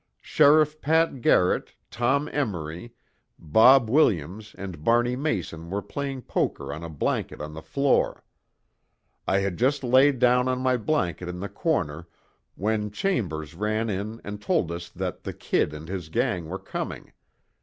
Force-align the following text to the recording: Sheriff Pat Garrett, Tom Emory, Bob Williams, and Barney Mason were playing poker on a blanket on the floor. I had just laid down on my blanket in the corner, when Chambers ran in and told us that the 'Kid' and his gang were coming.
Sheriff 0.19 0.81
Pat 0.81 1.21
Garrett, 1.21 1.75
Tom 1.91 2.27
Emory, 2.33 2.95
Bob 3.37 3.87
Williams, 3.87 4.55
and 4.57 4.83
Barney 4.83 5.15
Mason 5.15 5.69
were 5.69 5.83
playing 5.83 6.23
poker 6.23 6.73
on 6.73 6.83
a 6.83 6.89
blanket 6.89 7.39
on 7.39 7.53
the 7.53 7.61
floor. 7.61 8.23
I 9.27 9.41
had 9.41 9.57
just 9.57 9.83
laid 9.83 10.17
down 10.17 10.47
on 10.47 10.57
my 10.59 10.75
blanket 10.75 11.29
in 11.29 11.39
the 11.39 11.49
corner, 11.49 12.07
when 12.55 12.89
Chambers 12.89 13.53
ran 13.53 13.91
in 13.91 14.19
and 14.23 14.41
told 14.41 14.71
us 14.71 14.89
that 14.89 15.21
the 15.23 15.33
'Kid' 15.33 15.71
and 15.71 15.87
his 15.87 16.09
gang 16.09 16.49
were 16.49 16.57
coming. 16.57 17.11